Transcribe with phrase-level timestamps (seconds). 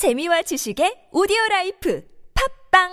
[0.00, 2.02] 재미와 지식의 오디오 라이프
[2.72, 2.88] 팝빵!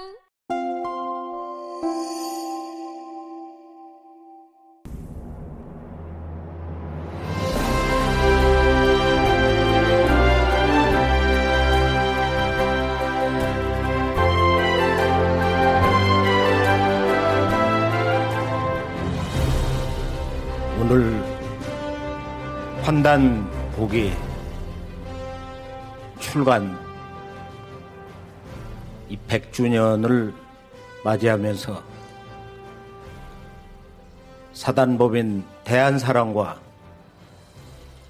[20.81, 21.23] 오늘
[22.83, 24.11] 환단 복이
[26.19, 26.86] 출간 이
[29.27, 30.33] 100주년을
[31.03, 31.83] 맞이하면서
[34.53, 36.59] 사단법인 대한사랑과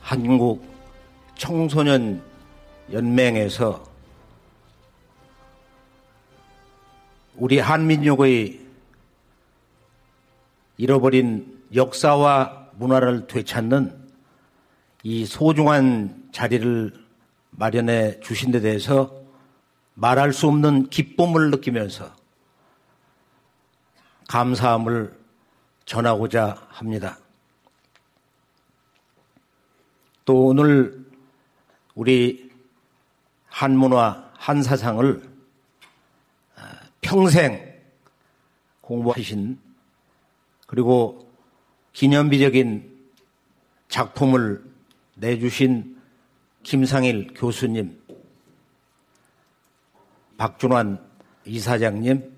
[0.01, 0.63] 한국
[1.35, 2.21] 청소년
[2.91, 3.85] 연맹에서
[7.35, 8.61] 우리 한민족의
[10.77, 13.93] 잃어버린 역사와 문화를 되찾는
[15.03, 16.93] 이 소중한 자리를
[17.51, 19.16] 마련해 주신 데 대해서
[19.99, 22.15] 말할 수 없는 기쁨을 느끼면서
[24.27, 25.17] 감사함을
[25.85, 27.17] 전하고자 합니다.
[30.23, 31.03] 또 오늘
[31.95, 32.51] 우리
[33.47, 35.27] 한문화, 한사상을
[37.01, 37.81] 평생
[38.81, 39.59] 공부하신
[40.67, 41.27] 그리고
[41.93, 43.09] 기념비적인
[43.87, 44.63] 작품을
[45.15, 45.99] 내주신
[46.61, 47.96] 김상일 교수님,
[50.37, 51.03] 박준환
[51.45, 52.33] 이사장님,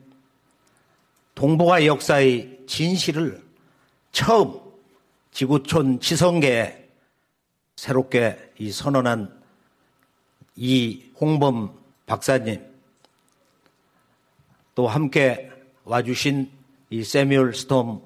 [1.36, 3.44] 동북아 역사의 진실을
[4.12, 4.60] 처음
[5.32, 6.90] 지구촌 지성계에
[7.76, 9.40] 새롭게 이 선언한
[10.56, 12.66] 이 홍범 박사님,
[14.76, 15.52] 또 함께
[15.84, 16.50] 와주신
[16.90, 18.02] 이 세뮤얼 스톰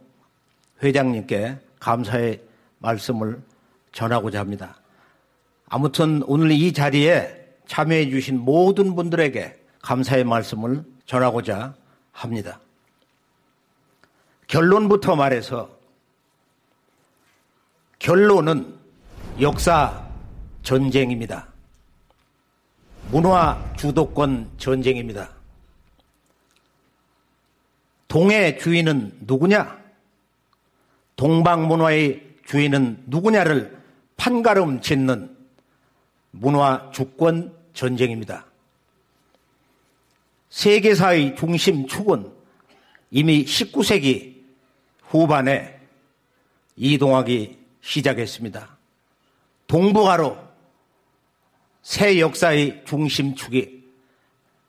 [0.81, 2.41] 회장님께 감사의
[2.79, 3.41] 말씀을
[3.91, 4.79] 전하고자 합니다.
[5.67, 11.75] 아무튼 오늘 이 자리에 참여해 주신 모든 분들에게 감사의 말씀을 전하고자
[12.13, 12.59] 합니다.
[14.47, 15.69] 결론부터 말해서
[17.99, 18.77] 결론은
[19.39, 20.05] 역사
[20.63, 21.47] 전쟁입니다.
[23.11, 25.29] 문화 주도권 전쟁입니다.
[28.07, 29.81] 동의 주인은 누구냐?
[31.15, 33.77] 동방 문화의 주인은 누구냐를
[34.15, 35.35] 판가름 짓는
[36.31, 38.45] 문화 주권 전쟁입니다.
[40.53, 42.31] 세계사의 중심 축은
[43.09, 44.43] 이미 19세기
[45.01, 45.81] 후반에
[46.75, 48.77] 이동하기 시작했습니다.
[49.65, 50.37] 동북아로
[51.81, 53.83] 새 역사의 중심축이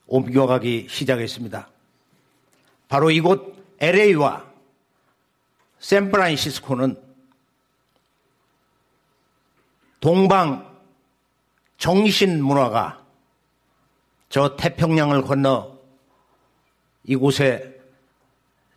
[0.06, 1.68] 옮겨가기 시작했습니다.
[2.88, 4.50] 바로 이곳 LA와
[5.80, 6.96] 샌프란시스코는
[10.00, 10.80] 동방
[11.76, 13.04] 정신 문화가
[14.30, 15.73] 저 태평양을 건너
[17.04, 17.80] 이곳에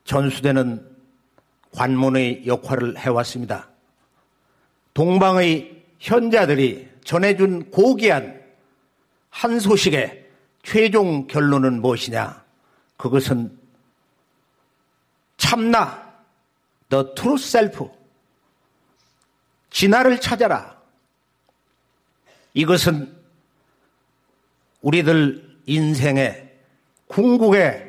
[0.03, 0.95] 전수되는
[1.71, 3.69] 관문의 역할을 해왔습니다.
[4.93, 8.41] 동방의 현자들이 전해준 고귀한
[9.29, 10.27] 한 소식의
[10.63, 12.43] 최종 결론은 무엇이냐?
[12.97, 13.57] 그것은
[15.37, 16.13] 참나,
[16.89, 17.89] the true self,
[19.69, 20.77] 진화를 찾아라.
[22.53, 23.15] 이것은
[24.81, 26.57] 우리들 인생의
[27.07, 27.86] 궁극의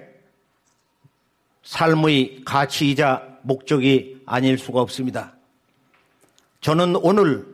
[1.69, 5.35] 삶의 가치이자 목적이 아닐 수가 없습니다.
[6.63, 7.47] 저는 오늘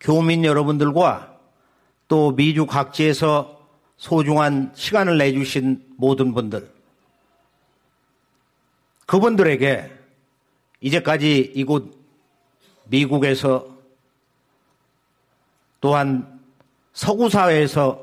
[0.00, 1.38] 교민 여러분들과
[2.08, 3.68] 또 미주 각지에서
[3.98, 6.72] 소중한 시간을 내주신 모든 분들,
[9.04, 9.92] 그분들에게
[10.80, 11.94] 이제까지 이곳
[12.84, 13.68] 미국에서
[15.78, 16.40] 또한
[16.94, 18.02] 서구 사회에서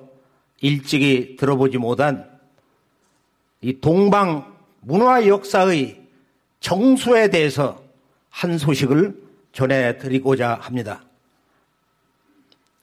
[0.60, 2.31] 일찍이 들어보지 못한
[3.62, 6.02] 이 동방 문화 역사의
[6.60, 7.82] 정수에 대해서
[8.30, 9.22] 한 소식을
[9.54, 11.04] 전해드리고자 합니다.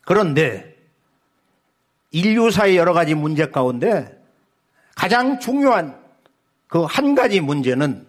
[0.02, 0.76] 그런데
[2.10, 4.16] 인류사의 여러 가지 문제 가운데
[4.94, 5.98] 가장 중요한
[6.68, 8.06] 그 한 가지 문제는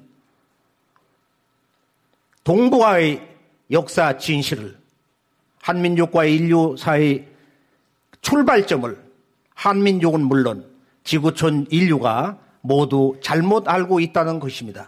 [2.43, 3.27] 동북아의
[3.71, 4.77] 역사 진실을
[5.61, 7.27] 한민족과 인류사의
[8.21, 8.97] 출발점을
[9.55, 10.69] 한민족은 물론
[11.03, 12.37] 지구촌 인류가
[12.69, 14.87] 모두 잘못 알고 있다는 것입니다.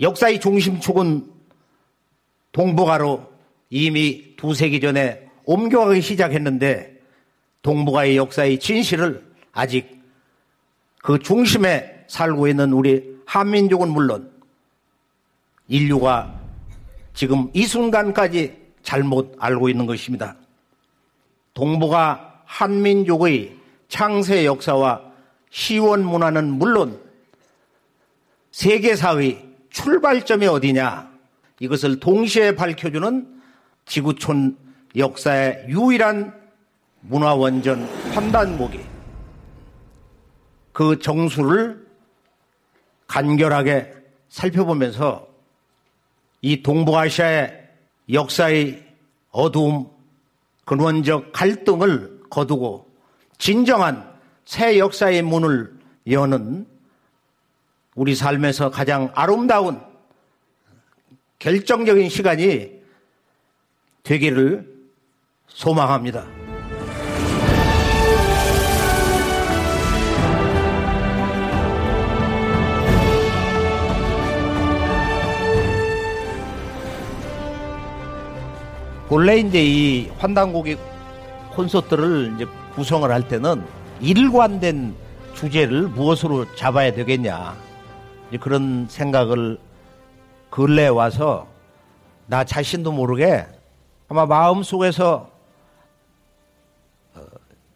[0.00, 1.30] 역사의 중심축은
[2.52, 3.30] 동북아로
[3.68, 7.02] 이미 두 세기 전에 옮겨가기 시작했는데
[7.60, 10.00] 동북아의 역사의 진실을 아직
[11.02, 14.32] 그 중심에 살고 있는 우리 한민족은 물론
[15.68, 16.40] 인류가
[17.12, 20.36] 지금 이 순간까지 잘못 알고 있는 것입니다.
[21.52, 23.58] 동북아 한민족의
[23.88, 25.13] 창세 역사와
[25.54, 27.00] 시원 문화는 물론
[28.50, 31.08] 세계사의 출발점이 어디냐?
[31.60, 33.40] 이것을 동시에 밝혀주는
[33.86, 34.58] 지구촌
[34.96, 36.34] 역사의 유일한
[37.02, 38.80] 문화원전 판단목이
[40.72, 41.86] 그 정수를
[43.06, 43.92] 간결하게
[44.30, 45.28] 살펴보면서
[46.42, 47.68] 이 동북아시아의
[48.12, 48.84] 역사의
[49.30, 49.88] 어두움,
[50.64, 52.90] 근원적 갈등을 거두고
[53.38, 54.13] 진정한
[54.44, 55.72] 새 역사의 문을
[56.10, 56.66] 여는
[57.94, 59.80] 우리 삶에서 가장 아름다운
[61.38, 62.82] 결정적인 시간이
[64.02, 64.72] 되기를
[65.46, 66.26] 소망합니다.
[79.08, 80.76] 원래 이제 이 환단곡이
[81.52, 83.64] 콘서트를 이제 구성을 할 때는
[84.00, 84.94] 일관된
[85.34, 87.56] 주제를 무엇으로 잡아야 되겠냐
[88.40, 89.58] 그런 생각을
[90.50, 91.48] 근래에 와서
[92.26, 93.46] 나 자신도 모르게
[94.08, 95.30] 아마 마음 속에서
[97.14, 97.20] 어,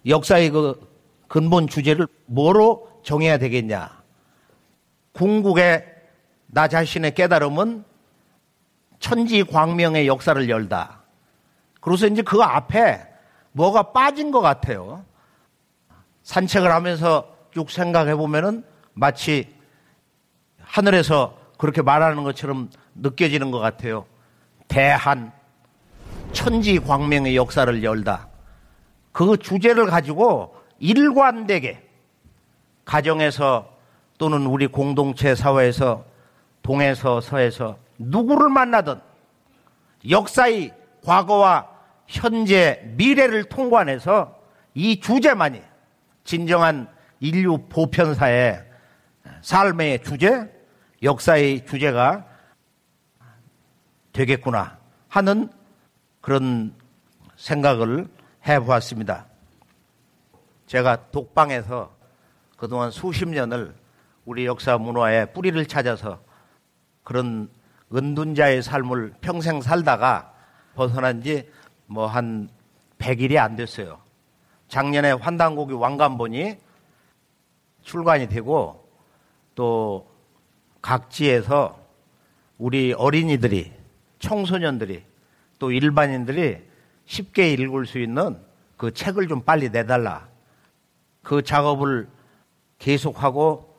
[0.06, 0.88] 역사의 그
[1.26, 4.02] 근본 주제를 뭐로 정해야 되겠냐.
[5.12, 5.84] 궁극의
[6.46, 7.84] 나 자신의 깨달음은
[8.98, 11.02] 천지 광명의 역사를 열다.
[11.80, 13.06] 그래서 이제 그 앞에
[13.52, 15.04] 뭐가 빠진 것 같아요.
[16.28, 19.48] 산책을 하면서 쭉 생각해 보면은 마치
[20.60, 24.04] 하늘에서 그렇게 말하는 것처럼 느껴지는 것 같아요.
[24.68, 25.32] 대한
[26.32, 28.28] 천지 광명의 역사를 열다.
[29.10, 31.82] 그 주제를 가지고 일관되게
[32.84, 33.70] 가정에서
[34.18, 36.04] 또는 우리 공동체 사회에서
[36.60, 39.00] 동에서 서에서 누구를 만나든
[40.10, 40.74] 역사의
[41.06, 41.68] 과거와
[42.06, 44.36] 현재 미래를 통관해서
[44.74, 45.62] 이 주제만이
[46.28, 46.86] 진정한
[47.20, 48.62] 인류 보편사의
[49.40, 50.52] 삶의 주제,
[51.02, 52.26] 역사의 주제가
[54.12, 54.78] 되겠구나
[55.08, 55.50] 하는
[56.20, 56.74] 그런
[57.36, 58.08] 생각을
[58.46, 59.24] 해 보았습니다.
[60.66, 61.96] 제가 독방에서
[62.58, 63.74] 그동안 수십 년을
[64.26, 66.20] 우리 역사 문화의 뿌리를 찾아서
[67.04, 67.48] 그런
[67.94, 70.34] 은둔자의 삶을 평생 살다가
[70.74, 71.48] 벗어난 지
[71.86, 72.50] 뭐 한
[72.98, 73.98] 100일이 안 됐어요.
[74.68, 76.56] 작년에 환단고기 왕관본이
[77.82, 78.88] 출간이 되고
[79.54, 80.08] 또
[80.82, 81.78] 각지에서
[82.58, 83.72] 우리 어린이들이
[84.18, 85.04] 청소년들이
[85.58, 86.58] 또 일반인들이
[87.06, 88.38] 쉽게 읽을 수 있는
[88.76, 90.28] 그 책을 좀 빨리 내달라.
[91.22, 92.08] 그 작업을
[92.78, 93.74] 계속하고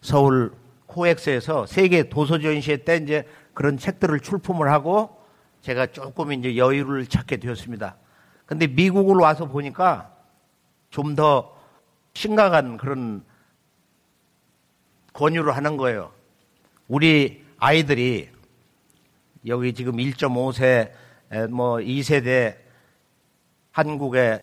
[0.00, 0.52] 서울
[0.86, 5.16] 코엑스에서 세계 도서전시회 때 이제 그런 책들을 출품을 하고
[5.60, 7.96] 제가 조금 이제 여유를 찾게 되었습니다.
[8.46, 10.11] 근데 미국을 와서 보니까
[10.92, 11.56] 좀 더
[12.14, 13.24] 심각한 그런
[15.14, 16.12] 권유를 하는 거예요.
[16.86, 18.28] 우리 아이들이
[19.46, 20.92] 여기 지금 1.5세
[21.50, 22.56] 뭐 2세대
[23.72, 24.42] 한국의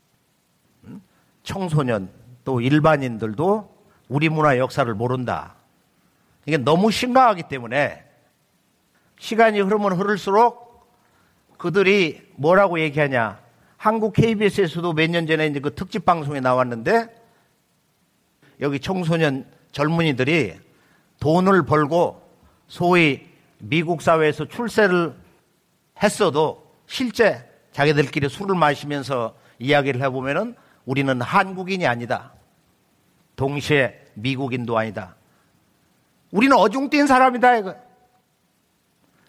[0.85, 1.01] 음,
[1.43, 2.09] 청소년
[2.43, 3.77] 또 일반인들도
[4.09, 5.55] 우리 문화 역사를 모른다.
[6.47, 8.03] 이게 너무 심각하기 때문에
[9.19, 10.89] 시간이 흐르면 흐를수록
[11.57, 13.48] 그들이 뭐라고 얘기하냐.
[13.79, 17.07] 한국 KBS에서도 몇 년 전에 이제 그 특집 방송에 나왔는데
[18.59, 20.59] 여기 청소년 젊은이들이
[21.21, 22.21] 돈을 벌고
[22.67, 23.25] 소위
[23.59, 25.15] 미국 사회에서 출세를
[26.03, 32.33] 했어도 실제 자기들끼리 술을 마시면서 이야기를 해보면은 우리는 한국인이 아니다.
[33.37, 35.15] 동시에 미국인도 아니다.
[36.31, 37.57] 우리는 어중뛴 사람이다.
[37.57, 37.75] 이거.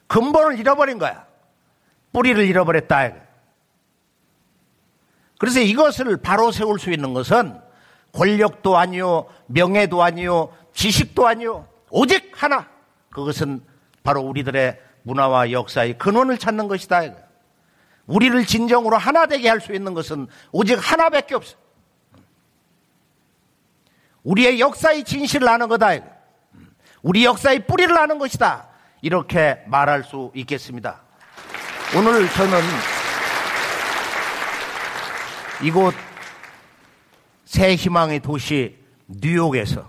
[0.08, 1.24] 근본을 잃어버린 거야.
[2.12, 3.06] 뿌리를 잃어버렸다.
[3.06, 3.29] 이거.
[5.40, 7.58] 그래서 이것을 바로 세울 수 있는 것은
[8.12, 12.68] 권력도 아니요, 명예도 아니요, 지식도 아니요, 오직 하나.
[13.08, 13.62] 그것은
[14.02, 17.14] 바로 우리들의 문화와 역사의 근원을 찾는 것이다.
[18.06, 21.56] 우리를 진정으로 하나 되게 할 수 있는 것은 오직 하나밖에 없어.
[24.24, 25.92] 우리의 역사의 진실을 아는 거다.
[27.00, 28.68] 우리 역사의 뿌리를 아는 것이다.
[29.00, 31.00] 이렇게 말할 수 있겠습니다.
[31.96, 32.60] 오늘 저는
[35.62, 35.94] 이곳
[37.44, 39.86] 새 희망의 도시 뉴욕에서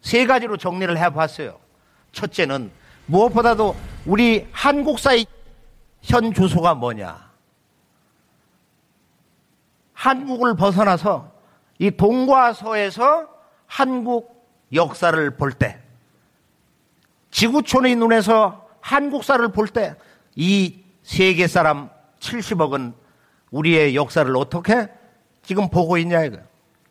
[0.00, 1.58] 세 가지로 정리를 해봤어요.
[2.12, 2.70] 첫째는
[3.06, 3.74] 무엇보다도
[4.04, 5.26] 우리 한국 사의
[6.02, 7.26] 현 주소가 뭐냐?
[9.92, 11.32] 한국을 벗어나서
[11.78, 13.28] 이 동과 서에서
[13.66, 15.80] 한국 역사를 볼 때,
[17.30, 19.96] 지구촌의 눈에서 한국사를 볼 때,
[20.36, 21.90] 이 세계 사람
[22.20, 22.94] 70억은
[23.50, 24.88] 우리의 역사를 어떻게
[25.42, 26.38] 지금 보고 있냐 이거.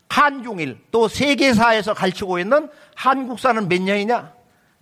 [0.09, 4.33] 한중일 또 세계사에서 가르치고 있는 한국사는 몇 년이냐?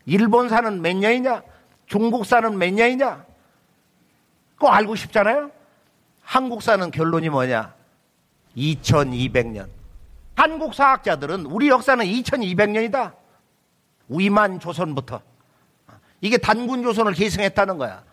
[0.06, 1.42] 일본사는 몇 년이냐?
[1.88, 3.26] 중국사는 몇 년이냐?
[4.56, 5.52] 그거 알고 싶잖아요?
[6.22, 7.74] 한국사는 결론이 뭐냐?
[8.56, 9.68] 2200년.
[10.36, 13.14] 한국 사학자들은 우리 역사는 2200년이다.
[14.10, 15.22] 위만 조선부터.
[16.22, 18.04] 이게 단군 조선을 계승했다는 거야.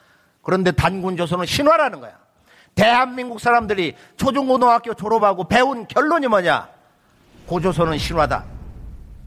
[0.42, 2.18] 그런데 단군 조선은 신화라는 거야.
[2.80, 6.66] 대한민국 사람들이 초중고등학교 졸업하고 배운 결론이 뭐냐?
[7.46, 8.46] 고조선은 신화다.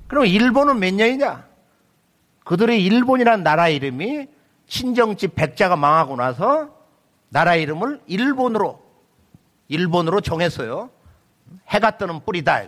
[0.07, 1.45] 그럼 일본은 몇 년이냐?
[2.45, 4.27] 그들의 일본이란 나라 이름이
[4.65, 6.75] 친정집 백자가 망하고 나서
[7.29, 8.81] 나라 이름을 일본으로
[9.67, 10.89] 일본으로 정했어요.
[11.67, 12.63] 해가 뜨는 뿌리다.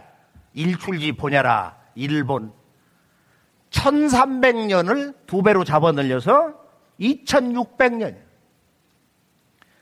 [0.54, 1.78] 일출지 보냐라.
[1.96, 2.54] 일본.
[3.72, 6.54] 1300년을 두 배로 잡아 늘려서
[7.00, 8.25] 2600년.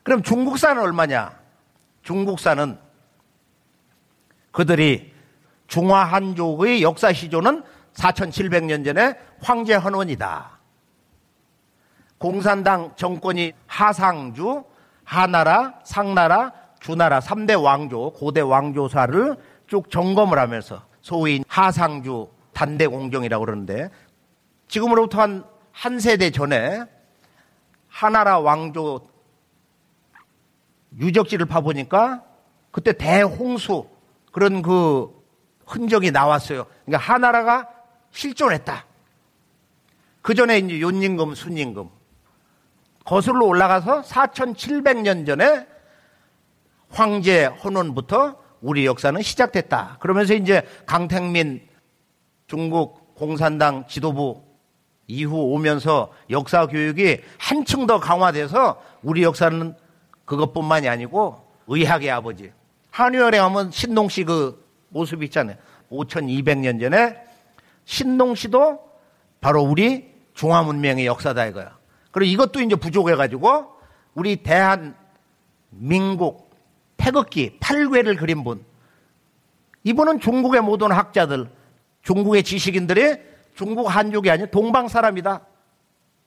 [0.03, 1.39] 그럼 중국사는 얼마냐?
[2.03, 2.77] 중국사는
[4.51, 5.13] 그들이
[5.67, 10.59] 중화한족의 역사 시조는 4700년 전에 황제 헌원이다.
[12.17, 14.63] 공산당 정권이 하상주,
[15.03, 19.35] 하나라, 상나라, 주나라 3대 왕조, 고대 왕조사를
[19.67, 23.89] 쭉 점검을 하면서 소위 하상주 단대 공정이라고 그러는데
[24.67, 26.83] 지금으로부터 한, 한 세대 전에
[27.87, 29.07] 하나라 왕조
[30.99, 32.23] 유적지를 파보니까
[32.71, 33.87] 그때 대홍수
[34.31, 35.09] 그런 그
[35.65, 36.65] 흔적이 나왔어요.
[36.85, 37.69] 그러니까 하나라가
[38.11, 38.85] 실존했다.
[40.21, 41.89] 그 전에 이제 윤임금, 순임금.
[43.05, 45.67] 거슬러 올라가서 4,700년 전에
[46.89, 49.97] 황제 헌원부터 우리 역사는 시작됐다.
[49.99, 51.67] 그러면서 이제 강택민
[52.47, 54.43] 중국 공산당 지도부
[55.07, 59.75] 이후 오면서 역사 교육이 한층 더 강화돼서 우리 역사는
[60.25, 62.51] 그것뿐만이 아니고 의학의 아버지
[62.91, 64.63] 한의원에 가면 신동 씨 그
[64.93, 65.57] 모습 있잖아요.
[65.89, 67.17] 5,200년 전에
[67.85, 68.79] 신동 씨도
[69.41, 71.77] 바로 우리 중화 문명의 역사다 이거야.
[72.11, 73.73] 그리고 이것도 이제 부족해 가지고
[74.13, 74.95] 우리 대한
[75.71, 76.51] 민국
[76.95, 78.63] 태극기 8괴를 그린 분.
[79.83, 81.49] 이분은 중국의 모든 학자들,
[82.03, 83.17] 중국의 지식인들이
[83.55, 85.41] 중국 한족이 아닌 동방 사람이다.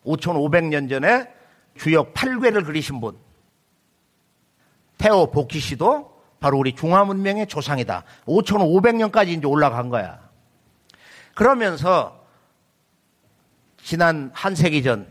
[0.04, 1.28] 5,500년 전에
[1.76, 3.16] 주역 8괴를 그리신 분.
[4.98, 8.04] 태오 복희 씨도 바로 우리 중화문명의 조상이다.
[8.26, 10.20] 5,500년까지 이제 올라간 거야.
[11.34, 12.24] 그러면서
[13.76, 15.10] 지난 한 세기 전,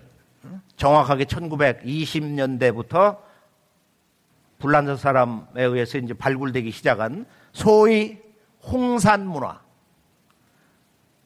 [0.76, 3.18] 정확하게 1920년대부터
[4.60, 8.18] 불란서 사람에 의해서 이제 발굴되기 시작한 소위
[8.64, 9.62] 홍산 문화.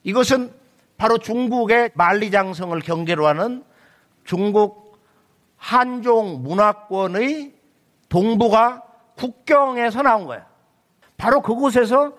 [0.03, 0.53] 이것은
[0.97, 3.63] 바로 중국의 만리장성을 경계로 하는
[4.25, 4.99] 중국
[5.57, 7.58] 한종 문화권의
[8.09, 8.83] 동부가
[9.15, 10.45] 국경에서 나온 거야.
[11.17, 12.13] 바로 그곳에서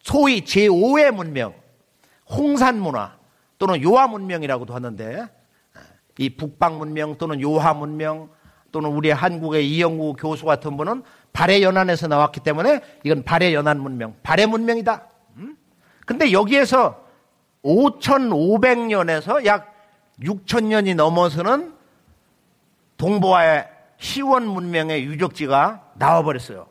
[0.00, 1.54] 소위 제5의 문명,
[2.28, 3.16] 홍산 문화
[3.58, 5.28] 또는 요하 문명이라고도 하는데
[6.18, 8.30] 이 북방 문명 또는 요하 문명
[8.72, 11.02] 또는 우리 한국의 이영구 교수 같은 분은
[11.32, 15.06] 발해 연안에서 나왔기 때문에 이건 발해 연안 문명, 발해 문명이다.
[15.36, 15.56] 음?
[16.06, 17.04] 근데 여기에서
[17.64, 19.72] 5,500년에서 약
[20.20, 21.74] 6,000년이 넘어서는
[22.96, 23.71] 동부와의
[24.02, 26.66] 시원 문명의 유적지가 나와버렸어요.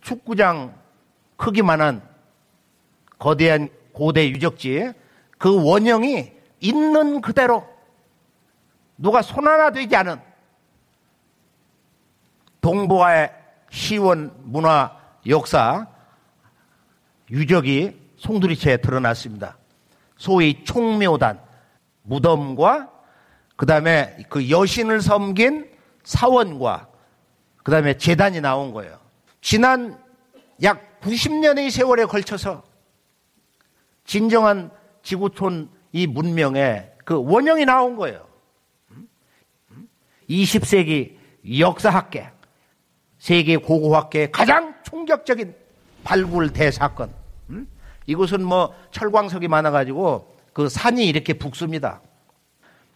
[0.00, 0.74] 축구장
[1.36, 2.02] 크기만한
[3.18, 4.94] 거대한 고대 유적지
[5.36, 7.68] 그 원형이 있는 그대로
[8.96, 10.18] 누가 손 하나 되지 않은
[12.62, 13.30] 동부와의
[13.70, 14.96] 시원 문화
[15.26, 15.88] 역사
[17.30, 19.58] 유적이 송두리채에 드러났습니다.
[20.16, 21.38] 소위 총묘단,
[22.02, 22.90] 무덤과
[23.56, 25.77] 그 다음에 그 여신을 섬긴
[26.08, 26.88] 사원과
[27.62, 28.98] 그 다음에 재단이 나온 거예요.
[29.42, 30.02] 지난
[30.62, 32.64] 약 90년의 세월에 걸쳐서
[34.04, 34.70] 진정한
[35.02, 38.26] 지구촌 이 문명의 그 원형이 나온 거예요.
[40.30, 41.16] 20세기
[41.60, 42.30] 역사학계,
[43.18, 45.54] 세계 고고학계의 가장 충격적인
[46.04, 47.12] 발굴 대사건.
[48.06, 52.00] 이곳은 뭐 철광석이 많아가지고 그 산이 이렇게 북습니다.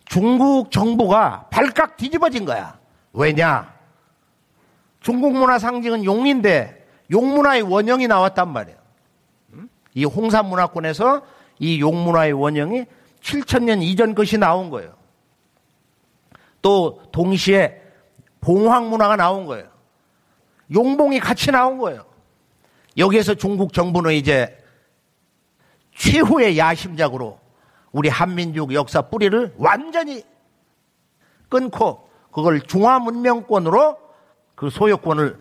[0.07, 2.82] 중국 정부가 발칵 뒤집어진 거야.
[3.13, 3.73] 왜냐?
[5.01, 8.79] 중국 문화 상징은 용인데 용문화의 원형이 나왔단 말이에요.
[9.95, 11.23] 이 홍산 문화권에서
[11.59, 12.87] 이 용문화의 원형이
[13.21, 14.95] 7천년 이전 것이 나온 거예요.
[16.63, 17.83] 또 동시에
[18.41, 19.69] 봉황 문화가 나온 거예요.
[20.73, 22.07] 용봉이 같이 나온 거예요.
[22.97, 24.59] 여기에서 중국 정부는 이제
[25.95, 27.39] 최후의 야심작으로
[27.91, 30.25] 우리 한민족 역사 뿌리를 완전히
[31.49, 33.99] 끊고 그걸 중화문명권으로
[34.55, 35.39] 그 소유권을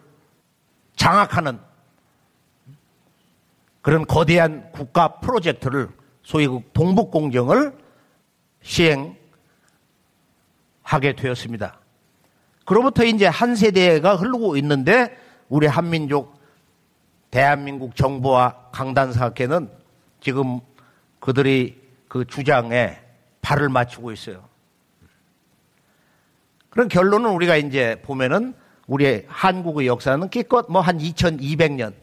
[0.95, 1.59] 장악하는
[3.81, 5.89] 그런 거대한 국가 프로젝트를
[6.21, 7.75] 소위 그 동북공정을
[8.61, 9.15] 시행하게
[11.17, 11.79] 되었습니다.
[12.65, 15.17] 그로부터 이제 한 세대가 흐르고 있는데
[15.49, 16.39] 우리 한민족
[17.31, 19.71] 대한민국 정부와 강단사학회는
[20.19, 20.59] 지금
[21.19, 22.99] 그들이 그 주장에
[23.41, 24.50] 발을 맞추고 있어요.
[26.71, 28.55] 그런 결론은 우리가 이제 보면은
[28.87, 31.93] 우리 한국의 역사는 기껏 뭐 한 2200년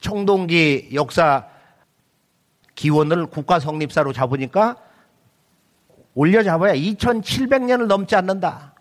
[0.00, 1.46] 청동기 역사
[2.74, 4.76] 기원을 국가 성립사로 잡으니까
[6.14, 8.74] 올려 잡아야 2700년을 넘지 않는다.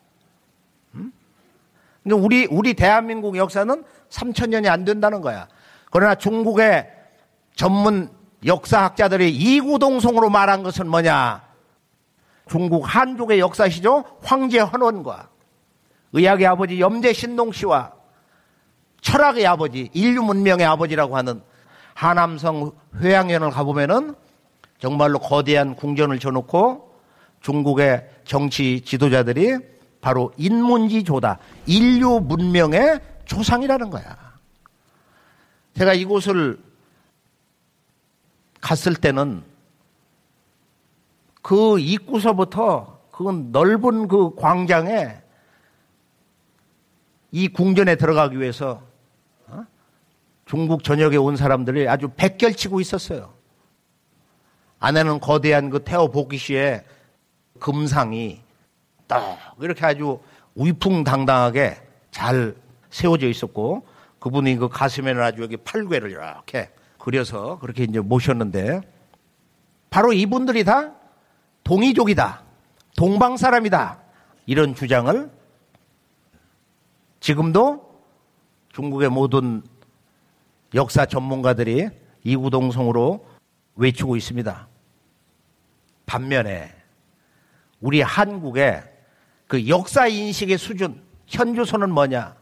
[2.03, 5.47] 그러니까 우리 우리 대한민국 역사는 3000년이 안 된다는 거야.
[5.91, 6.89] 그러나 중국의
[7.55, 8.09] 전문
[8.45, 11.43] 역사학자들이 이구동성으로 말한 것은 뭐냐?
[12.47, 14.03] 중국 한족의 역사시죠?
[14.21, 15.29] 황제 헌원과
[16.13, 17.91] 의학의 아버지 염제 신동 씨와
[19.01, 21.41] 철학의 아버지, 인류 문명의 아버지라고 하는
[21.93, 24.15] 하남성 회양연을 가보면은
[24.79, 26.93] 정말로 거대한 궁전을 쳐놓고
[27.41, 29.57] 중국의 정치 지도자들이
[30.01, 31.39] 바로 인문지조다.
[31.65, 34.33] 인류 문명의 조상이라는 거야.
[35.77, 36.59] 제가 이곳을
[38.61, 39.43] 갔을 때는
[41.41, 45.22] 그 입구서부터 그 넓은 그 광장에
[47.33, 48.83] 이 궁전에 들어가기 위해서
[49.47, 49.65] 어?
[50.45, 53.33] 중국 전역에 온 사람들이 아주 백결치고 있었어요.
[54.79, 56.83] 안에는 거대한 그 태어 복귀시의
[57.59, 58.39] 금상이
[59.07, 60.19] 딱 이렇게 아주
[60.53, 61.77] 위풍당당하게
[62.11, 62.55] 잘
[62.91, 63.87] 세워져 있었고
[64.19, 68.81] 그분이 그 가슴에는 아주 여기 팔괘를 이렇게 그려서 그렇게 이제 모셨는데
[69.89, 70.93] 바로 이분들이 다
[71.63, 72.43] 동이족이다.
[72.95, 73.97] 동방 사람이다.
[74.45, 75.31] 이런 주장을
[77.23, 78.03] 지금도
[78.73, 79.63] 중국의 모든
[80.75, 81.87] 역사 전문가들이
[82.25, 83.25] 이구동성으로
[83.77, 84.67] 외치고 있습니다.
[86.05, 86.75] 반면에
[87.79, 88.83] 우리 한국의
[89.47, 92.35] 그 역사 인식의 수준, 현주소는 뭐냐?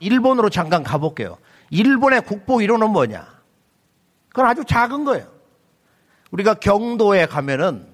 [0.00, 1.36] 일본으로 잠깐 가볼게요.
[1.68, 3.28] 일본의 국보 1호는 뭐냐?
[4.30, 5.30] 그건 아주 작은 거예요.
[6.30, 7.86] 우리가 경도에 가면은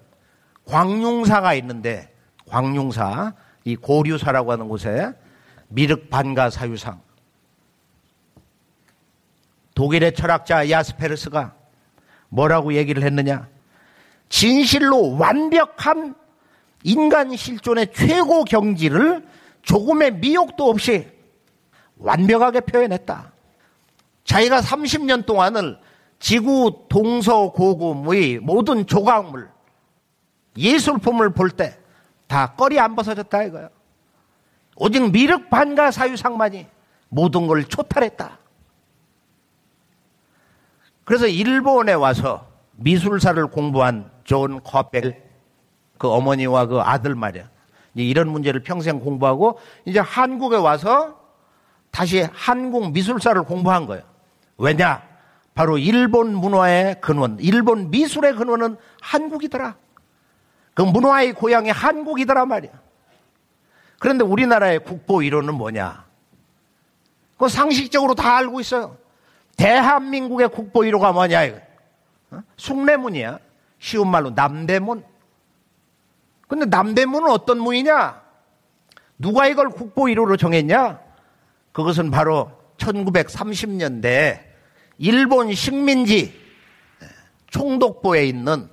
[0.66, 2.14] 광융사가 있는데
[2.46, 3.34] 광융사,
[3.64, 5.12] 이 고류사라고 하는 곳에
[5.68, 7.00] 미륵반가 사유상
[9.74, 11.54] 독일의 철학자 야스페르스가
[12.28, 13.48] 뭐라고 얘기를 했느냐?
[14.28, 16.14] 진실로 완벽한
[16.83, 19.26] 인간 실존의 최고 경지를
[19.62, 21.09] 조금의 미혹도 없이
[21.96, 23.33] 완벽하게 표현했다.
[24.24, 25.78] 자기가 30년 동안을
[26.18, 29.48] 지구 동서고금의 모든 조각물,
[30.57, 31.78] 예술품을 볼 때
[32.28, 33.70] 다 꺼리 안 벗어졌다 이거야.
[34.80, 36.66] 오직 미륵 반가 사유상만이
[37.08, 38.38] 모든 걸 초탈했다.
[41.04, 45.22] 그래서 일본에 와서 미술사를 공부한 존 코벨
[45.98, 47.50] 그 어머니와 그 아들 말이야.
[47.94, 51.18] 이런 문제를 평생 공부하고 이제 한국에 와서
[51.90, 54.04] 다시 한국 미술사를 공부한 거예요.
[54.58, 55.02] 왜냐?
[55.54, 59.76] 바로 일본 문화의 근원, 일본 미술의 근원은 한국이더라.
[60.74, 62.88] 그 문화의 고향이 한국이더라 말이야.
[63.98, 66.06] 그런데 우리나라의 국보 1호는 뭐냐?
[67.37, 68.96] 그 상식적으로 다 알고 있어요.
[69.56, 71.44] 대한민국의 국보 1호가 뭐냐?
[71.44, 71.58] 이거.
[72.30, 72.42] 어?
[72.56, 73.38] 숭례문이야.
[73.78, 75.04] 쉬운 말로 남대문.
[76.46, 78.22] 근데 남대문은 어떤 문이냐?
[79.18, 81.00] 누가 이걸 국보 1호로 정했냐?
[81.72, 84.42] 그것은 바로 1930년대
[84.98, 86.40] 일본 식민지
[87.48, 88.68] 총독부에 있는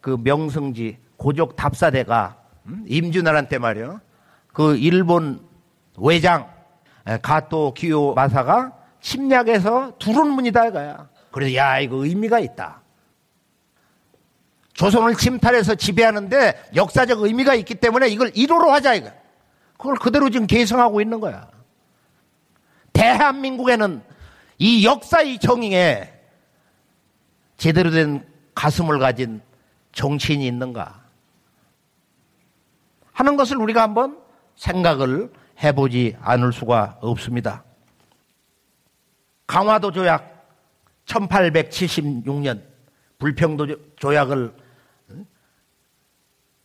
[0.00, 2.84] 그 명성지 고족 답사대가 음?
[2.86, 4.00] 임준환한테 말이요.
[4.60, 5.40] 그 일본
[5.96, 6.52] 외장
[7.22, 11.08] 가토 기요 마사가 침략해서 두른 문이다 이거야.
[11.30, 12.82] 그래서 야 이거 의미가 있다.
[14.74, 19.10] 조선을 침탈해서 지배하는데 역사적 의미가 있기 때문에 이걸 1호로 하자 이거.
[19.78, 21.48] 그걸 그대로 지금 계승하고 있는 거야.
[22.92, 24.02] 대한민국에는
[24.58, 26.12] 이 역사의 정의에
[27.56, 29.40] 제대로 된 가슴을 가진
[29.92, 31.00] 정치인이 있는가
[33.12, 34.19] 하는 것을 우리가 한번
[34.60, 37.64] 생각을 해보지 않을 수가 없습니다.
[39.46, 40.48] 강화도 조약
[41.06, 42.62] 1876년
[43.18, 44.54] 불평도 조약을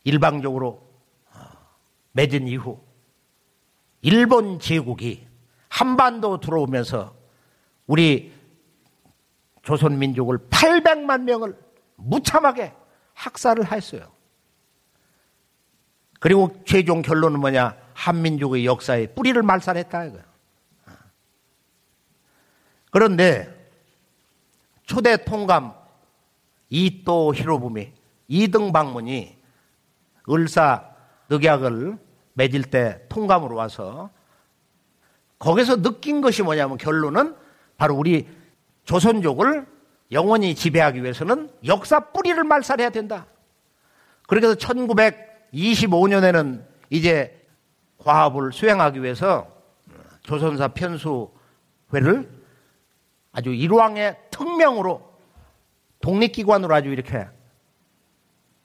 [0.04, 0.86] 일방적으로
[2.12, 2.80] 맺은 이후
[4.02, 5.26] 일본 제국이
[5.68, 7.16] 한반도 들어오면서
[7.86, 8.32] 우리
[9.62, 11.58] 조선 민족을 800만 명을
[11.96, 12.74] 무참하게
[13.14, 14.12] 학살을 했어요.
[16.20, 17.85] 그리고 최종 결론은 뭐냐?
[17.96, 20.24] 한민족의 역사에 뿌리를 말살했다 이거예요.
[22.90, 23.52] 그런데
[24.84, 25.74] 초대 통감
[26.68, 27.92] 이또 히로부미
[28.28, 29.36] 이등 방문이
[30.30, 30.90] 을사
[31.30, 31.98] 늑약을
[32.34, 34.10] 맺을 때 통감으로 와서
[35.38, 37.34] 거기서 느낀 것이 뭐냐면 결론은
[37.76, 38.28] 바로 우리
[38.84, 39.66] 조선족을
[40.12, 43.26] 영원히 지배하기 위해서는 역사 뿌리를 말살해야 된다.
[44.28, 47.45] 그렇게 해서 1925년에는 이제
[48.06, 49.48] 과업을 수행하기 위해서
[50.22, 52.30] 조선사 편수회를
[53.32, 55.02] 아주 일왕의 특명으로
[56.00, 57.26] 독립기관으로 아주 이렇게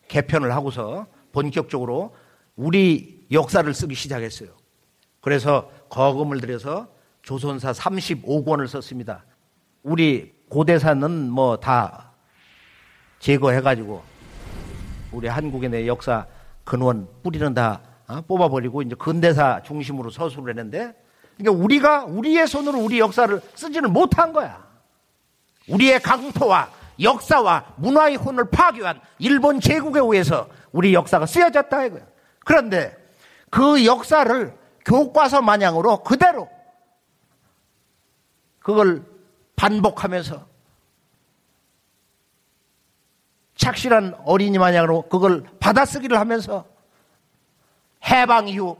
[0.08, 2.16] 개편을 하고서 본격적으로
[2.56, 4.50] 우리 역사를 쓰기 시작했어요.
[5.22, 6.88] 그래서 거금을 들여서
[7.24, 9.26] 조선사 35권을 썼습니다.
[9.82, 12.12] 우리 고대사는 뭐 다
[13.18, 14.04] 제거해가지고
[15.12, 16.28] 우리 한국의 내 역사
[16.64, 20.93] 근원 뿌리는 다 어, 뽑아버리고 이제 근대사 중심으로 서술을 했는데
[21.38, 24.69] 그러니까 우리가 우리의 손으로 우리 역사를 쓰지는 못한 거야.
[25.69, 26.69] 우리의 강토와
[27.00, 32.02] 역사와 문화의 혼을 파괴한 일본 제국에 의해서 우리 역사가 쓰여졌다 이거야.
[32.43, 32.95] 그런데
[33.50, 36.50] 그 역사를 교과서 마냥으로 그대로
[38.60, 39.06] 그걸
[39.56, 40.47] 반복하면서
[43.56, 46.71] 착실한 어린이 마냥으로 그걸 받아쓰기를 하면서
[48.06, 48.78] 해방 이후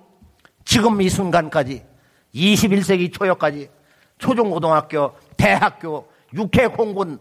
[0.66, 1.86] 지금 이 순간까지
[2.34, 3.70] 21세기 초여까지
[4.18, 7.20] 초중고등학교, 대학교, 육해 공군,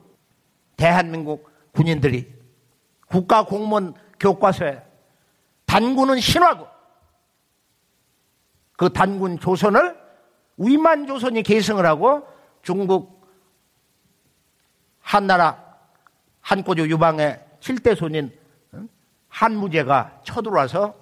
[0.77, 2.33] 대한민국 군인들이
[3.07, 4.83] 국가 공무원 교과서에
[5.67, 6.67] 단군은 신화고
[8.77, 9.99] 그 단군 조선을
[10.57, 12.27] 위만 조선이 계승을 하고
[12.63, 13.27] 중국
[15.01, 15.65] 한나라
[16.41, 18.31] 한꼬조 유방의 7대 손인
[19.29, 21.00] 한무제가 쳐들어와서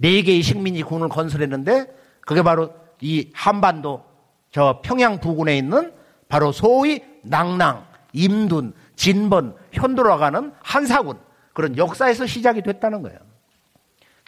[0.00, 1.86] 네 개의 식민지 군을 건설했는데
[2.22, 4.02] 그게 바로 이 한반도
[4.50, 5.92] 저 평양 부근에 있는
[6.28, 11.18] 바로 소위 낭낭, 임둔, 진번, 현도로 가는 한사군
[11.52, 13.18] 그런 역사에서 시작이 됐다는 거예요.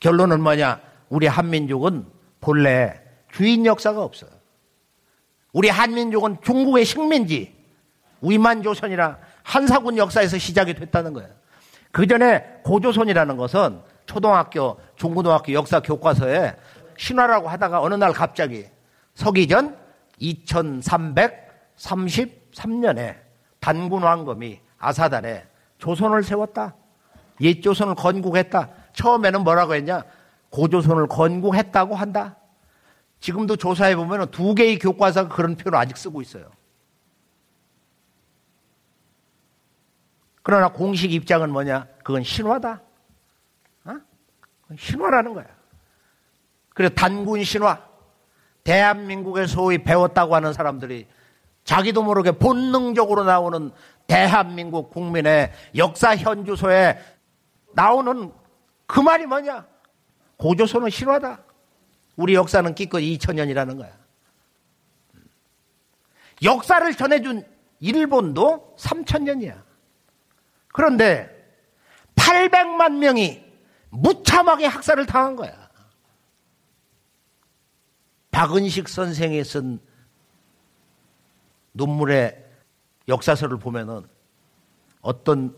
[0.00, 0.80] 결론은 뭐냐?
[1.08, 2.06] 우리 한민족은
[2.40, 3.00] 본래
[3.32, 4.30] 주인 역사가 없어요.
[5.52, 7.54] 우리 한민족은 중국의 식민지,
[8.20, 11.30] 위만 조선이라 한사군 역사에서 시작이 됐다는 거예요.
[11.90, 16.56] 그 전에 고조선이라는 것은 초등학교, 중고등학교 역사 교과서에
[16.96, 18.68] 신화라고 하다가 어느 날 갑자기
[19.14, 19.76] 서기전
[20.20, 23.16] 2333년에
[23.58, 25.44] 단군 왕검이 아사단에
[25.78, 26.76] 조선을 세웠다.
[27.40, 28.68] 옛 조선을 건국했다.
[28.92, 30.04] 처음에는 뭐라고 했냐?
[30.50, 32.36] 고조선을 건국했다고 한다.
[33.18, 36.48] 지금도 조사해 보면 두 개의 교과서가 그런 표현을 아직 쓰고 있어요.
[40.44, 41.88] 그러나 공식 입장은 뭐냐?
[42.04, 42.82] 그건 신화다.
[44.72, 44.76] 어?
[44.78, 45.46] 신화라는 거야.
[46.70, 47.92] 그래서 단군 신화.
[48.64, 51.06] 대한민국에 소위 배웠다고 하는 사람들이
[51.64, 53.72] 자기도 모르게 본능적으로 나오는
[54.06, 56.98] 대한민국 국민의 역사 현주소에
[57.74, 58.32] 나오는
[58.86, 59.66] 그 말이 뭐냐?
[60.36, 61.42] 고조선은 신화다.
[62.16, 63.90] 우리 역사는 기껏 2000년이라는 거야.
[66.42, 67.44] 역사를 전해준
[67.80, 69.62] 일본도 3000년이야.
[70.72, 71.30] 그런데
[72.16, 73.41] 800만 명이
[73.92, 75.70] 무참하게 학살을 당한 거야.
[78.30, 79.78] 박은식 선생이 쓴
[81.74, 82.42] 눈물의
[83.08, 84.02] 역사서를 보면은
[85.02, 85.54] 어떤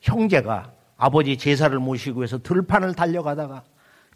[0.00, 3.62] 형제가 아버지 제사를 모시고 해서 들판을 달려가다가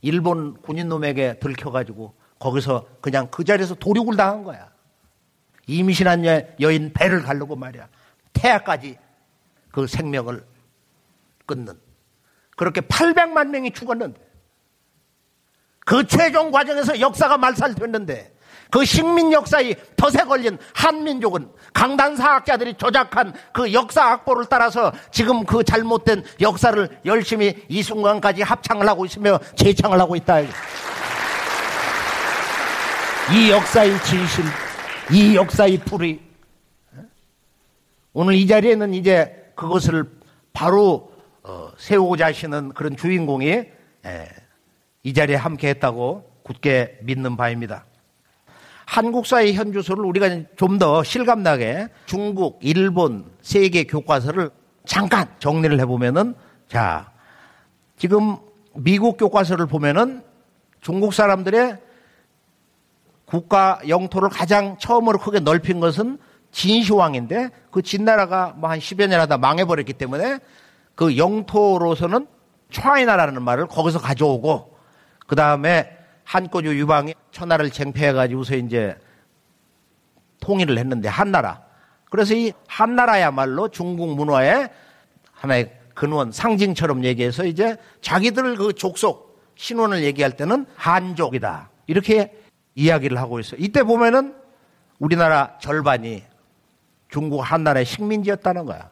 [0.01, 4.73] 일본 군인놈에게 들켜가지고 거기서 그냥 그 자리에서 도륙을 당한 거야.
[5.69, 6.25] 임신한
[6.61, 7.89] 여인 배를 가르고 말이야.
[8.33, 8.99] 태아까지
[9.71, 10.45] 그 생명을
[11.47, 11.79] 끊는.
[12.63, 14.21] 그렇게 800만 명이 죽었는데
[15.85, 18.37] 그 최종 과정에서 역사가 말살됐는데
[18.71, 25.65] 그 식민 역사의 덫에 걸린 한민족은 강단 사학자들이 조작한 그 역사 악보를 따라서 지금 그
[25.65, 30.41] 잘못된 역사를 열심히 이 순간까지 합창을 하고 있으며 재창을 하고 있다.
[33.33, 34.45] 이 역사의 진실,
[35.11, 36.23] 이 역사의 풀이
[38.13, 40.05] 오늘 이 자리에는 이제 그것을
[40.53, 41.12] 바로 어,
[41.77, 43.65] 세우고자 하시는 그런 주인공이
[45.03, 47.85] 이 자리에 함께 했다고 굳게 믿는 바입니다.
[48.87, 54.51] 한국사의 현주소를 우리가 좀 더 실감나게 중국, 일본, 세계 교과서를
[54.85, 56.35] 잠깐 정리를 해보면은
[56.69, 57.13] 자,
[57.97, 58.37] 지금
[58.75, 60.23] 미국 교과서를 보면은
[60.81, 61.79] 중국 사람들의
[63.25, 66.19] 국가 영토를 가장 처음으로 크게 넓힌 것은
[66.51, 70.39] 진시황인데 그 진나라가 뭐 한 10여 년 하다 망해버렸기 때문에
[70.95, 72.27] 그 영토로서는
[72.71, 74.77] 차이나라는 말을 거기서 가져오고
[75.27, 78.97] 그 다음에 한꼬주 유방이 천하를 쟁패해가지고서 이제
[80.41, 81.63] 통일을 했는데 한나라.
[82.11, 84.69] 그래서 이 한나라야말로 중국 문화의
[85.33, 91.71] 하나의 근원, 상징처럼 얘기해서 이제 자기들 그 족속, 신원을 얘기할 때는 한족이다.
[91.87, 92.33] 이렇게
[92.75, 93.61] 이야기를 하고 있어요.
[93.63, 94.35] 이때 보면은
[94.99, 96.23] 우리나라 절반이
[97.09, 98.91] 중국 한나라의 식민지였다는 거야.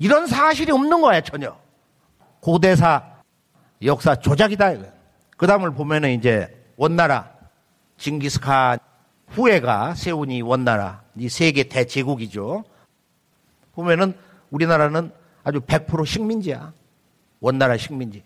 [0.00, 1.54] 이런 사실이 없는 거야, 전혀.
[2.40, 3.04] 고대사
[3.84, 4.72] 역사 조작이다.
[5.36, 7.30] 그 다음을 보면은 이제 원나라,
[7.98, 8.78] 징기스칸
[9.28, 12.64] 후예가 세운 이 원나라, 이 세계 대제국이죠.
[13.74, 14.14] 보면은
[14.50, 15.12] 우리나라는
[15.44, 16.72] 아주 100% 식민지야.
[17.40, 18.24] 원나라 식민지.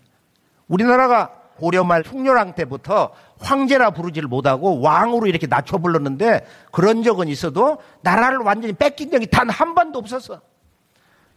[0.69, 7.79] 우리나라가 고려 말 흉렬왕 때부터 황제라 부르지를 못하고 왕으로 이렇게 낮춰 불렀는데 그런 적은 있어도
[8.03, 10.41] 나라를 완전히 뺏긴 적이 단 한 번도 없었어.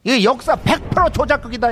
[0.07, 1.67] 이게 역사 100% 조작극이다.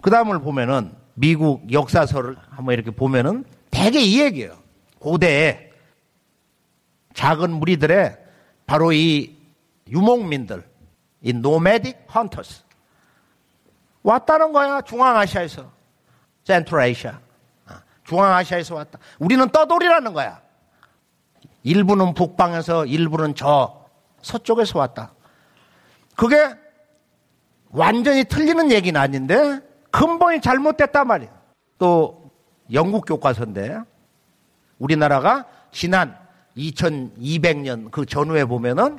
[0.00, 4.56] 그 다음을 보면은 미국 역사서를 한번 이렇게 보면은 대개 이 얘기예요.
[5.00, 5.72] 고대에
[7.12, 8.16] 작은 무리들의
[8.66, 9.36] 바로 이
[9.88, 10.64] 유목민들,
[11.22, 12.62] 이 노매딕 헌터스
[14.04, 15.72] 왔다는 거야 중앙아시아에서
[16.44, 17.18] 센트럴아시아
[18.04, 19.00] 중앙아시아에서 왔다.
[19.18, 20.40] 우리는 떠돌이라는 거야.
[21.64, 23.86] 일부는 북방에서 일부는 저
[24.22, 25.12] 서쪽에서 왔다.
[26.14, 26.61] 그게
[27.72, 31.30] 완전히 틀리는 얘기는 아닌데 근본이 잘못됐단 말이야.
[31.78, 32.30] 또
[32.72, 33.80] 영국 교과서인데
[34.78, 36.16] 우리나라가 지난
[36.56, 38.98] 2200년 그 전후에 보면은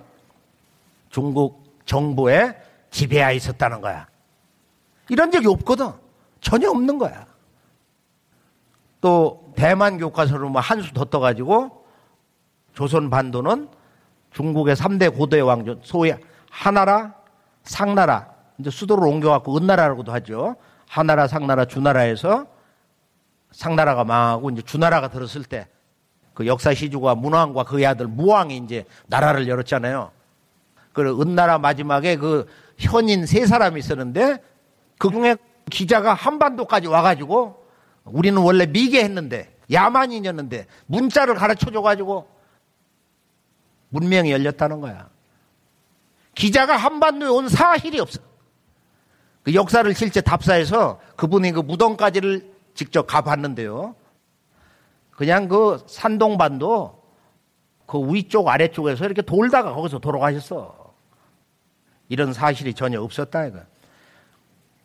[1.10, 2.56] 중국 정부의
[2.90, 4.08] 지배하에 있었다는 거야.
[5.10, 5.92] 이런 적이 없거든.
[6.42, 7.26] 전혀 없는 거야.
[9.02, 11.86] 또 대만 교과서로 뭐 한 수 더 떠가지고
[12.74, 13.70] 조선 반도는
[14.32, 16.14] 중국의 3대 고대 왕조, 소위
[16.50, 17.14] 하나라,
[17.64, 20.56] 상나라, 이제 수도를 옮겨갖고 은나라라고도 하죠.
[20.88, 22.48] 하나라, 상나라, 주나라에서
[23.52, 25.68] 상나라가 망하고 이제 주나라가 들었을 때
[26.34, 30.12] 그 역사 시주가 문왕과 그의 아들 무왕이 이제 나라를 열었잖아요.
[30.92, 34.42] 그 은나라 마지막에 그 현인 세 사람이 있었는데
[34.98, 35.38] 그 중에
[35.70, 37.64] 기자가 한반도까지 와가지고
[38.06, 42.28] 우리는 원래 미개했는데 야만인이었는데 문자를 가르쳐 줘가지고
[43.90, 45.10] 문명이 열렸다는 거야.
[46.36, 48.20] 기자가 한반도에 온 사실이 없어.
[49.44, 53.96] 그 역사를 실제 답사해서 그분이 그 무덤까지를 직접 가봤는데요.
[55.12, 57.04] 그냥 그 산동반도
[57.86, 60.94] 그 위쪽 아래쪽에서 이렇게 돌다가 거기서 돌아가셨어.
[62.10, 63.60] 이런 사실이 전혀 없었다 이거.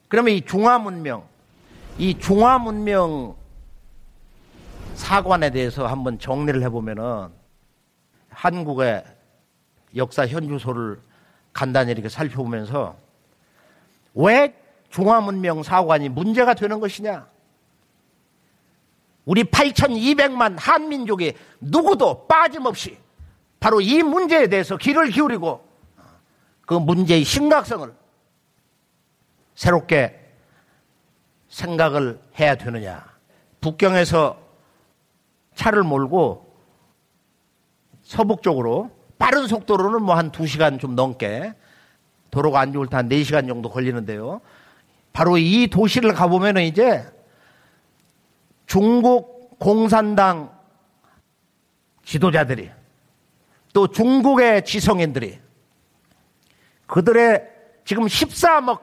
[0.08, 1.24] 그러면 이 중화 문명,
[1.98, 3.36] 이 중화 문명
[4.94, 7.28] 사관에 대해서 한번 정리를 해보면은
[8.30, 9.04] 한국의
[9.96, 11.00] 역사 현주소를
[11.52, 12.96] 간단히 이렇게 살펴보면서
[14.18, 14.52] 왜
[14.90, 17.28] 중화 문명 사관이 문제가 되는 것이냐?
[19.24, 22.98] 우리 8,200만 한민족이 누구도 빠짐없이
[23.60, 25.64] 바로 이 문제에 대해서 귀를 기울이고
[26.66, 27.94] 그 문제의 심각성을
[29.54, 30.18] 새롭게
[31.48, 33.06] 생각을 해야 되느냐.
[33.60, 34.36] 북경에서
[35.54, 36.46] 차를 몰고
[38.02, 41.54] 서북 쪽으로 빠른 속도로는 뭐 한 2시간 좀 넘게
[42.30, 44.40] 도로가 안 좋을 때 한 4시간 정도 걸리는데요.
[45.12, 47.04] 바로 이 도시를 가보면 이제
[48.66, 50.56] 중국 공산당
[52.04, 52.70] 지도자들이
[53.72, 55.38] 또 중국의 지성인들이
[56.86, 57.48] 그들의
[57.84, 58.80] 지금 13억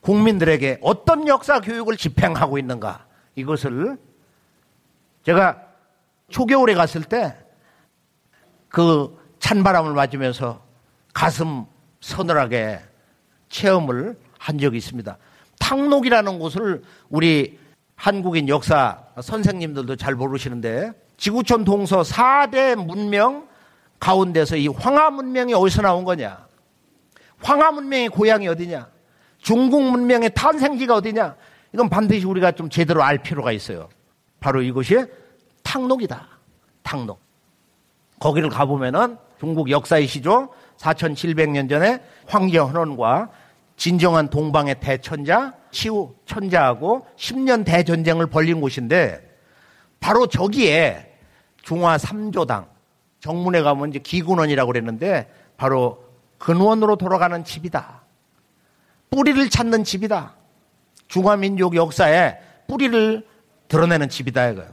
[0.00, 3.98] 국민들에게 어떤 역사 교육을 집행하고 있는가 이것을
[5.24, 5.62] 제가
[6.30, 7.48] 초겨울에 갔을 때
[8.68, 10.62] 그 찬바람을 맞으면서
[11.18, 11.64] 가슴
[12.00, 12.78] 서늘하게
[13.48, 15.18] 체험을 한 적이 있습니다.
[15.58, 17.58] 탕록이라는 곳을 우리
[17.96, 23.48] 한국인 역사 선생님들도 잘 모르시는데 지구촌 동서 4대 문명
[23.98, 26.46] 가운데서 이 황하 문명이 어디서 나온 거냐?
[27.42, 28.88] 황하 문명의 고향이 어디냐?
[29.38, 31.34] 중국 문명의 탄생지가 어디냐?
[31.74, 33.88] 이건 반드시 우리가 좀 제대로 알 필요가 있어요.
[34.38, 35.04] 바로 이것이
[35.64, 36.28] 탕록이다.
[36.84, 37.18] 탕록.
[38.20, 43.30] 거기를 가보면은 중국 역사의 시조 4700년 전에 황제 헌원과
[43.76, 49.24] 진정한 동방의 대천자, 시우 천자하고 10년 대전쟁을 벌린 곳인데
[50.00, 51.12] 바로 저기에
[51.62, 52.66] 중화 3조당
[53.20, 56.04] 정문에 가면 이제 기군원이라고 그랬는데 바로
[56.38, 58.02] 근원으로 돌아가는 집이다.
[59.10, 60.34] 뿌리를 찾는 집이다.
[61.08, 62.38] 중화민족 역사에
[62.68, 63.26] 뿌리를
[63.68, 64.70] 드러내는 집이다 이거예요.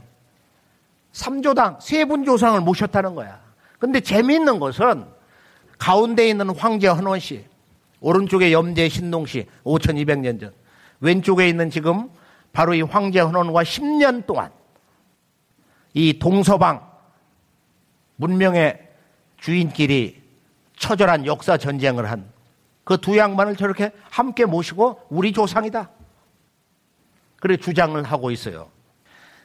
[1.12, 3.40] 3조당 세 분 조상을 모셨다는 거야.
[3.78, 5.06] 근데 재미있는 것은
[5.78, 7.44] 가운데 있는 황제 헌원 씨,
[8.00, 10.52] 오른쪽에 염제 신동 씨 5200년 전,
[11.00, 12.08] 왼쪽에 있는 지금
[12.52, 14.50] 바로 이 황제 헌원과 10년 동안
[15.94, 16.80] 이 동서방
[18.16, 18.80] 문명의
[19.38, 20.22] 주인끼리
[20.78, 22.36] 처절한 역사 전쟁을 한
[22.86, 25.90] 그 두 양반을 저렇게 함께 모시고 우리 조상이다.
[27.40, 28.68] 그래 주장을 하고 있어요.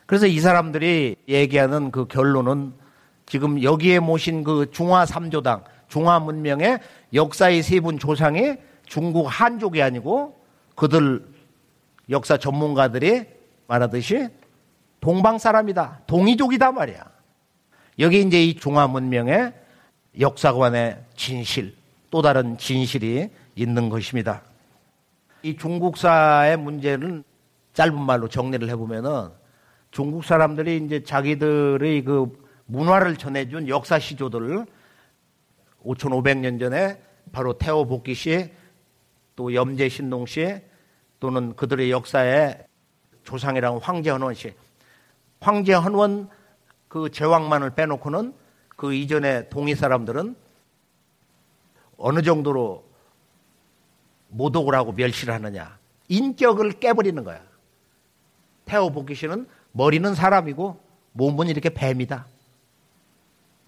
[0.05, 2.71] 그래서 이 사람들이 얘기하는 그 결론은
[3.25, 6.79] 지금 여기에 모신 그 중화 삼조당, 중화 문명의
[7.13, 10.39] 역사의 세분 조상이 중국 한족이 아니고
[10.73, 11.27] 그들
[12.09, 13.25] 역사 전문가들이
[13.67, 14.29] 말하듯이
[15.01, 16.03] 동방 사람이다.
[16.07, 17.03] 동이족이다 말이야.
[17.99, 19.53] 여기 이제 이 중화 문명의
[20.19, 21.75] 역사관의 진실,
[22.09, 24.43] 또 다른 진실이 있는 것입니다.
[25.43, 27.23] 이 중국사의 문제는
[27.73, 29.29] 짧은 말로 정리를 해보면은
[29.91, 32.31] 중국 사람들이 이제 자기들의 그
[32.65, 34.65] 문화를 전해준 역사 시조들을
[35.85, 38.51] 5,500년 전에 바로 태호 복귀 씨,
[39.35, 40.61] 또 염제 신동 씨,
[41.19, 42.65] 또는 그들의 역사에
[43.23, 44.53] 조상이라는 황제 헌원 씨,
[45.39, 46.29] 황제 헌원
[46.87, 48.33] 그 제왕만을 빼놓고는
[48.75, 50.35] 그 이전에 동이 사람들은
[51.97, 52.83] 어느 정도로
[54.29, 55.77] 모독을 하고 멸시를 하느냐.
[56.07, 57.41] 인격을 깨버리는 거야.
[58.65, 60.79] 태호 복귀 씨는 머리는 사람이고
[61.13, 62.25] 몸은 이렇게 뱀이다.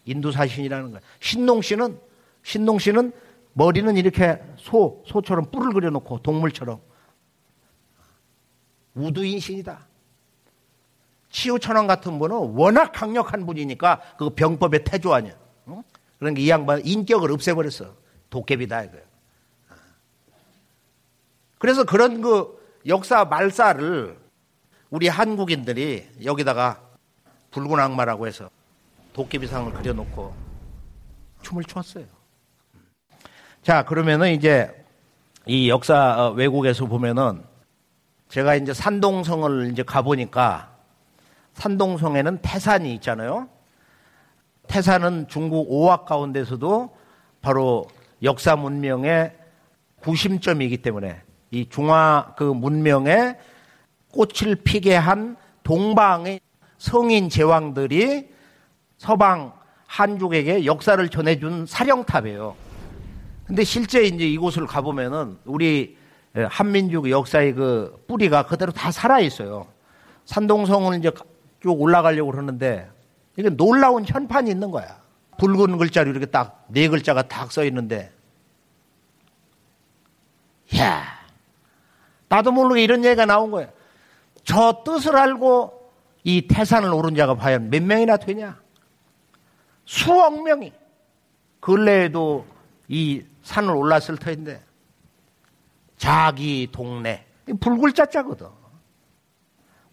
[0.06, 1.02] 인두사신이라는 거야.
[1.20, 2.00] 신농 씨는
[2.44, 3.12] 신농 씨는
[3.54, 6.82] 머리는 이렇게 소 소처럼 뿔을 그려놓고 동물처럼
[8.96, 9.88] 우두인 신이다.
[11.30, 15.34] 치우천왕 같은 분은 워낙 강력한 분이니까 그 병법의 태조 아니야.
[15.68, 15.84] 응?
[16.20, 17.96] 그러니까 이 양반 인격을 없애버렸어.
[18.30, 19.02] 도깨비다 이거야.
[21.58, 24.18] 그래서 그런 그 역사 말살을
[24.90, 26.82] 우리 한국인들이 여기다가
[27.52, 28.50] 붉은 악마라고 해서
[29.14, 30.34] 도깨비상을 그려놓고
[31.44, 32.06] 춤을 췄어요.
[33.62, 34.84] 자, 그러면은 이제
[35.46, 37.44] 이 역사 어, 외국에서 보면은
[38.30, 40.72] 제가 이제 산동성을 이제 가보니까
[41.54, 43.48] 산동성에는 태산이 있잖아요.
[44.68, 46.96] 태산은 중국 오학 가운데서도
[47.42, 47.86] 바로
[48.24, 49.38] 역사 문명의
[50.02, 51.22] 구심점이기 때문에
[51.52, 53.38] 이 중화 그 문명의
[54.12, 56.40] 꽃을 피게 한 동방의
[56.78, 58.33] 성인 제왕들이
[59.04, 59.52] 서방
[59.86, 62.56] 한족에게 역사를 전해준 사령탑이에요.
[63.46, 65.98] 근데 실제 이제 이곳을 가보면은 우리
[66.34, 69.68] 한민족 역사의 그 뿌리가 그대로 다 살아있어요.
[70.24, 71.12] 산동성을 이제
[71.62, 72.90] 쭉 올라가려고 그러는데
[73.36, 75.02] 이게 놀라운 현판이 있는 거야.
[75.38, 78.10] 붉은 글자로 이렇게 딱 네 글자가 딱 써 있는데,
[80.78, 81.04] 야
[82.30, 83.68] 나도 모르게 이런 얘기가 나온 거야.
[84.46, 85.92] 저 뜻을 알고
[86.24, 88.63] 이 태산을 오른 자가 과연 몇 명이나 되냐?
[89.86, 90.72] 수억 명이
[91.60, 92.46] 근래에도
[92.88, 94.62] 이 산을 올랐을 터인데
[95.98, 97.26] 자기 동네
[97.60, 98.48] 불글자자거든.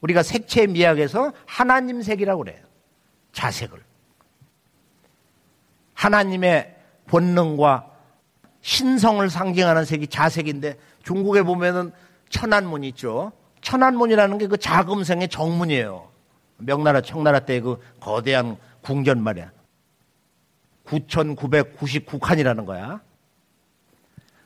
[0.00, 2.62] 우리가 색채 미학에서 하나님 색이라고 그래요.
[3.33, 3.83] 자색을.
[5.94, 6.76] 하나님의
[7.07, 7.87] 본능과
[8.62, 11.92] 신성을 상징하는 색이 자색인데 중국에 보면은
[12.31, 13.33] 천안문 있죠.
[13.61, 16.09] 천안문이라는 게 그 자금성의 정문이에요.
[16.59, 19.50] 명나라 청나라 때 그 거대한 궁전 말이야.
[20.90, 23.00] 9,999칸이라는 거야.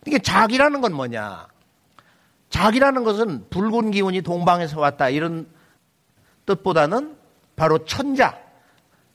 [0.06, 1.48] 이게 작이라는 건 뭐냐?
[2.50, 5.48] 작이라는 것은 붉은 기운이 동방에서 왔다 이런
[6.46, 7.16] 뜻보다는
[7.56, 8.38] 바로 천자,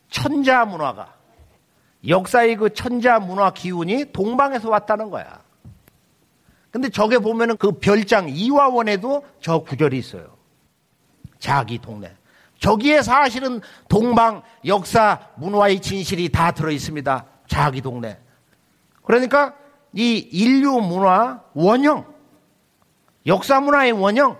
[0.10, 1.14] 천자 문화가
[2.08, 5.42] 역사의 그 천자 문화 기운이 동방에서 왔다는 거야.
[6.72, 10.38] 근데 저게 보면은 그 별장 이화원에도 저 구절이 있어요.
[11.40, 12.14] 자기 동네.
[12.60, 17.26] 저기에 사실은 동방 역사 문화의 진실이 다 들어 있습니다.
[17.48, 18.20] 자기 동네.
[19.04, 19.56] 그러니까
[19.94, 22.06] 이 인류 문화 원형,
[23.26, 24.38] 역사 문화의 원형,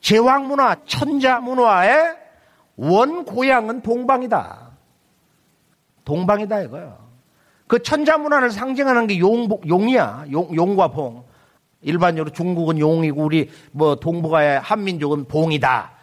[0.00, 2.16] 제왕 문화, 천자 문화의
[2.76, 4.70] 원 고향은 동방이다.
[6.04, 6.98] 동방이다 이거요.
[7.66, 10.26] 그 천자 문화를 상징하는 게 용, 용이야.
[10.32, 11.24] 용, 용과 봉.
[11.80, 15.93] 일반적으로 중국은 용이고 우리 뭐 동북아의 한민족은 봉이다.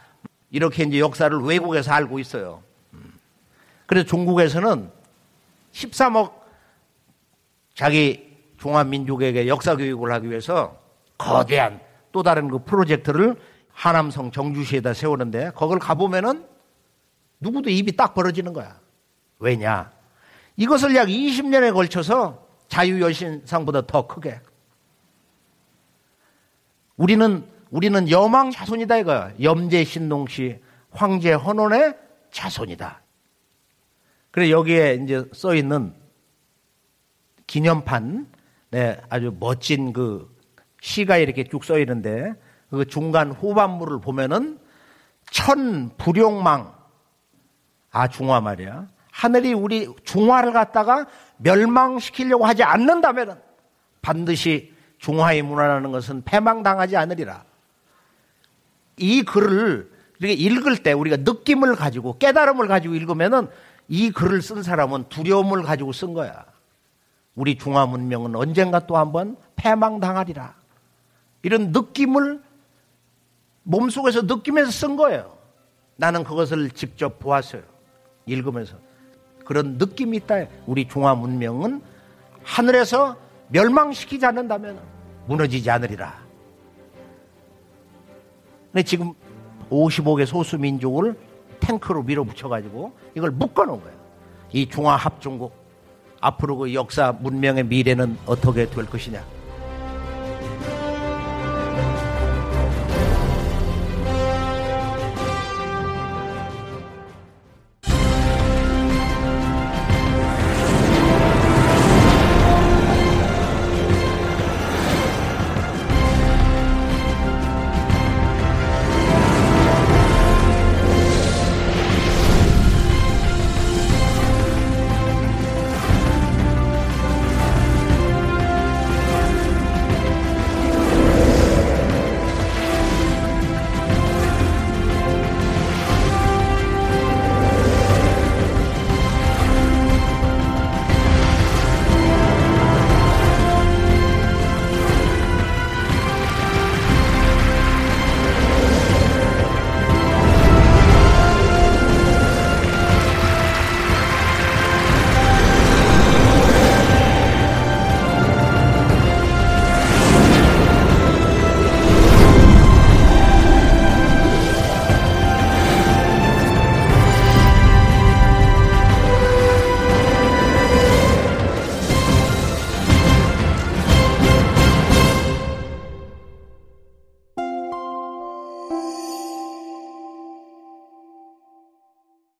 [0.52, 2.62] 이렇게 이제 역사를 외국에서 알고 있어요.
[3.86, 4.90] 그래서 중국에서는
[5.72, 6.32] 13억
[7.74, 10.78] 자기 중화민족에게 역사 교육을 하기 위해서
[11.18, 11.80] 거대한
[12.12, 13.34] 또 다른 그 프로젝트를
[13.72, 16.46] 하남성 정주시에다 세우는데 거길 가보면은
[17.40, 18.78] 누구도 입이 딱 벌어지는 거야.
[19.38, 19.90] 왜냐?
[20.56, 24.40] 이것을 약 20년에 걸쳐서 자유여신상보다 더 크게
[26.96, 29.32] 우리는 우리는 여망 자손이다 이거야.
[29.42, 30.60] 염제 신동씨
[30.90, 31.96] 황제 헌원의
[32.30, 33.00] 자손이다.
[34.30, 35.94] 그래 여기에 이제 써 있는
[37.46, 38.26] 기념판,
[38.70, 40.30] 네, 아주 멋진 그
[40.82, 42.34] 시가 이렇게 쭉 써 있는데
[42.70, 44.58] 그 중간 후반부를 보면은
[45.30, 46.74] 천 불용망
[47.90, 51.06] 아 중화 말이야 하늘이 우리 중화를 갖다가
[51.38, 53.40] 멸망시키려고 하지 않는다면
[54.02, 57.44] 반드시 중화의 문화라는 것은 패망당하지 않으리라.
[58.96, 63.48] 이 글을 이렇게 읽을 때 우리가 느낌을 가지고 깨달음을 가지고 읽으면은
[63.88, 66.44] 이 글을 쓴 사람은 두려움을 가지고 쓴 거야.
[67.34, 70.54] 우리 중화 문명은 언젠가 또 한번 패망당하리라.
[71.42, 72.40] 이런 느낌을
[73.64, 75.36] 몸속에서 느끼면서 쓴 거예요.
[75.96, 77.62] 나는 그것을 직접 보았어요.
[78.26, 78.76] 읽으면서.
[79.44, 80.46] 그런 느낌이 있다.
[80.66, 81.82] 우리 중화 문명은
[82.44, 83.16] 하늘에서
[83.48, 84.80] 멸망시키지 않는다면
[85.26, 86.21] 무너지지 않으리라.
[88.72, 89.12] 근데 지금
[89.70, 91.16] 55개 소수민족을
[91.60, 93.96] 탱크로 밀어붙여가지고 이걸 묶어놓은 거예요.
[94.52, 95.52] 이 중화합중국
[96.20, 99.22] 앞으로 그 역사 문명의 미래는 어떻게 될 것이냐.